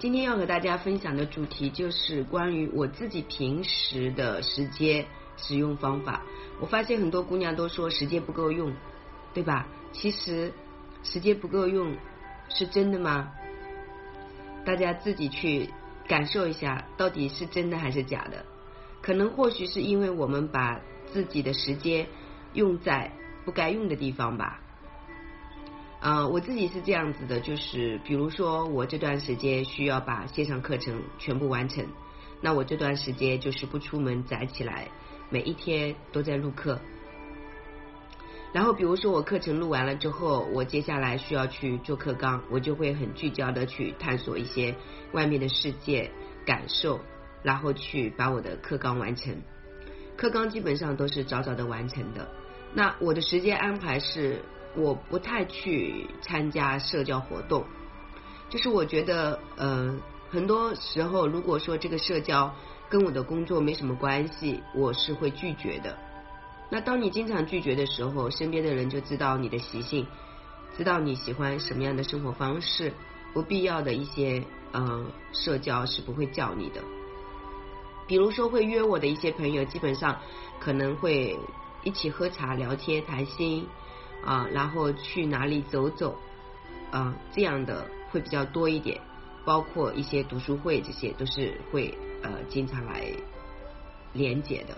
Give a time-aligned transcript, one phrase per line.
[0.00, 5.04] 今天要和大家分享的主题就是关于我自己平时的时间
[5.36, 6.22] 使用方法。
[6.58, 8.72] 我发现很多姑娘都说时间不够用，
[9.34, 9.68] 对吧？
[9.92, 10.54] 其实
[11.02, 11.94] 时间不够用
[12.48, 13.30] 是真的吗？
[14.64, 15.68] 大家自己去
[16.08, 18.46] 感受一下，到底是真的还是假的？
[19.02, 20.80] 可能或许是因为我们把
[21.12, 22.06] 自己的时间
[22.54, 23.12] 用在
[23.44, 24.62] 不该用的地方吧。
[26.00, 31.86] 啊，我自己是这样子的，就是比如说我这段时间需要把线上课程全部完成，
[32.40, 34.88] 那我这段时间就是不出门宅起来，
[35.28, 36.80] 每一天都在录课。
[38.54, 44.74] 然后比如说我课程录完了之后，我接下来需要去做课纲，我就会很聚焦的去探索一些
[45.12, 46.10] 外面的世界
[46.46, 47.00] 感受，
[47.42, 49.36] 然后去把我的课纲完成。
[50.16, 52.26] 课纲基本上都是早早的完成的。
[52.72, 54.42] 那我的时间安排是。
[54.76, 57.64] 我不太去参加社交活动，
[58.48, 59.98] 就是我觉得，呃，
[60.30, 62.54] 很多时候如果说这个社交
[62.88, 65.98] 跟我的工作没什么关系，我是会拒绝的。
[66.70, 70.06] 那当你经常拒绝的时候，身边的人就知道你的习性，
[70.76, 72.92] 知道你喜欢什么样的生活方式，
[73.34, 76.80] 不必要的一些呃社交是不会叫你的。
[78.06, 80.20] 比如说会约我的一些朋友，基本上
[80.60, 81.36] 可能会
[81.82, 83.66] 一起喝茶、聊天、谈心。
[84.24, 86.18] 啊，然后去哪里走走
[86.90, 89.00] 啊，这样的会比较多一点，
[89.44, 93.10] 包括一些读书会，这些都是会呃经常来
[94.12, 94.76] 连接的。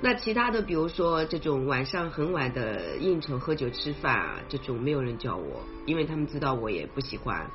[0.00, 7.50] 那其他的，比如说这种晚上很晚的应酬、喝酒、吃饭啊，这种没有人叫我，因为他们知道我也不喜欢。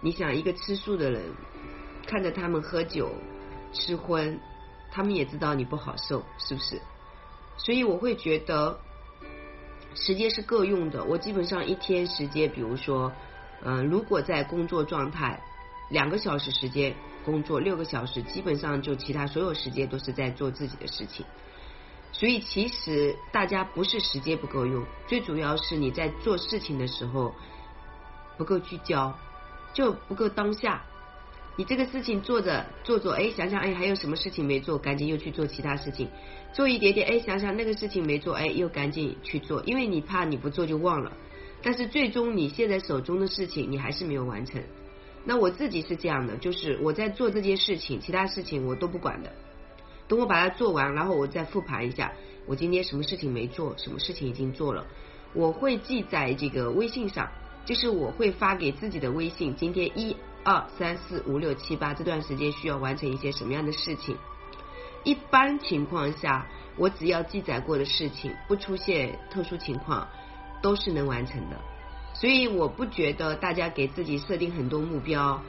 [0.00, 1.22] 你想，一个吃素的人，
[2.06, 3.10] 看着他们喝酒、
[3.72, 4.38] 吃荤，
[4.92, 6.80] 他们也知道你不好受，是不是？
[7.56, 8.78] 所以我会觉得。
[9.96, 13.10] 时间是够用的，我基本上一天时间，比如说，
[13.64, 15.40] 嗯，如果在工作状态，
[15.90, 16.94] 两个小时时间
[17.24, 21.24] 工作，六个小时，基本上就其他所有时间都是在做自己的事情。
[22.12, 27.34] 所以其实大家不是时间不够用，最主要是你在做事情的时候
[28.36, 29.12] 不够聚焦，
[29.72, 30.84] 就不够当下。
[31.58, 36.08] 你这个事情做着做做，哎，想想哎，还有什么事情没做，赶紧又去做其他事情，
[36.52, 41.12] 做一点点，哎，想想那个事情没做，哎，又赶紧去做，因为你怕你不做就忘了。
[41.62, 44.62] 但是最终你现在手中的事情你还是没有完成。
[45.24, 49.32] 那我自己是这样的，就是我在做这件事情，其他事情我都不管的。
[50.06, 52.12] 等我把它做完，然后我再复盘一下，
[52.46, 54.86] 我今天什么事情没做，什么事情已经做了，
[55.32, 57.28] 我会记在这个微信上，
[57.64, 60.14] 就是我会发给自己的微信，今天一。
[60.46, 64.16] 二三四五六七八这段时间需要完成一些什么样的事情？
[65.02, 66.46] 一般情况下，
[66.76, 70.06] 我只要记载过的事情，不出现特殊情况，
[70.62, 71.56] 都是能完成的。
[72.14, 75.42] 所以我不觉得大家给自己设定很多目标，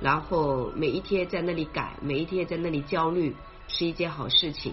[0.00, 3.34] 然后每一天在那里改，每一天在那里焦虑，
[3.66, 4.72] 是一件好事情。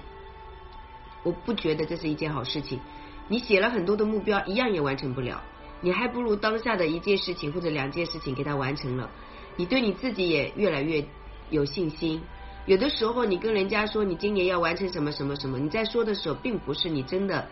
[1.24, 2.80] 我不觉得这是一件好事情。
[3.28, 5.42] 你写了很多的目标，一样也完成不了。
[5.82, 9.10] 你还不如当下的一件事情或者两件事情给它完成了。
[9.56, 11.06] 你对你自己也越来越
[11.50, 12.22] 有信心。
[12.66, 17.48] 有的时候，你跟人家说你今年要完成什么什么什么，你在说的时候，并不是你真的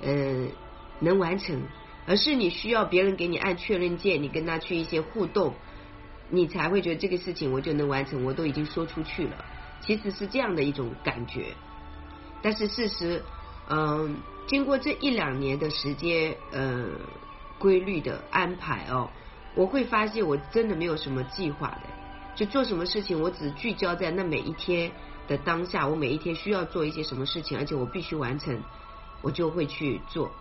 [0.00, 0.46] 呃
[1.00, 1.62] 能完成，
[2.06, 5.54] 而是你需要别人给你按确认键，你跟他去一些互动，
[6.30, 9.44] 你才会觉得这个事情我就能完成，我都已经说出去了。
[9.80, 11.54] 其实是这样的一种感觉。
[12.40, 13.22] 但是事实，
[13.68, 14.16] 嗯，
[14.46, 16.86] 经过这一两年的时间，呃，
[17.58, 19.10] 规律的安排哦。
[19.54, 21.82] 我会发现我真的没有什么计划的，
[22.34, 24.90] 就做什么事情，我只聚焦在那每一天
[25.28, 25.86] 的当下。
[25.86, 28.60] 我每一天需要做一些什么事情，而且我必须完成，
[29.22, 30.32] 我就会去做。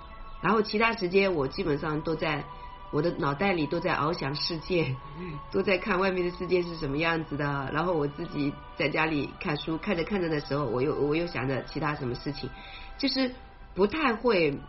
[0.41, 2.43] 然后其他时间我基本上都在
[2.91, 4.95] 我的脑袋里都在翱翔世界，
[5.51, 7.69] 都在看外面的世界是什么样子的。
[7.71, 12.49] 然后我自己在家里看书，看着看着的时候，我又我又想着其他什么事情，
[12.97, 13.35] 就是
[13.75, 14.59] 不太会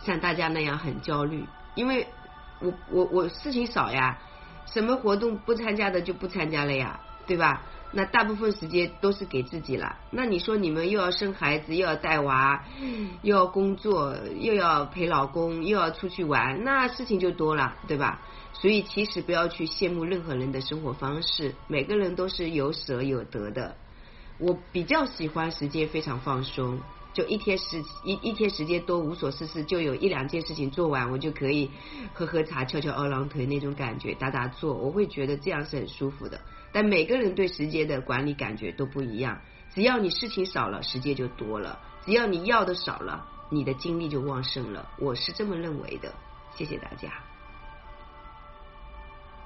[0.00, 2.06] 像大家那样很焦虑，因为。
[2.60, 4.18] 我我我事情少呀，
[4.66, 7.62] 什么活动不参加的就不参加了呀，对吧？
[7.90, 9.96] 那大部分时间都是给自己了。
[10.10, 12.62] 那你说你们又要生孩子，又要带娃，
[13.22, 18.20] 又要工作，又要陪老公，又要出去玩，那事情就多了，对吧？
[18.52, 23.76] 所以其实不要去羡慕任何人的生活方式，每个人都是有舍有得的。
[24.38, 26.80] 我比较喜欢时间非常放松。
[27.18, 31.68] 就一天时一一天时间多无所事事，就有一两件事情做完，我就可以
[32.14, 36.40] 喝喝茶、翘翘二郎腿那种感觉，打打坐，我会觉得这样是很舒服的。
[36.70, 39.40] 但每个人对时间的管理感觉都不一样，
[39.74, 44.88] 只要你事情少了，时间就多了；只要你要的少了，你的精力就旺盛了。
[45.00, 46.14] 我是这么认为的。
[46.54, 47.27] 谢谢大家。